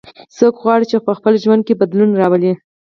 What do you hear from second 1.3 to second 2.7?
ژوند کې بدلون راولي